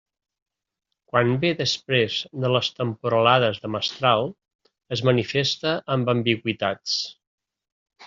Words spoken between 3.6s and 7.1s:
de mestral, es manifesta amb ambigüitats.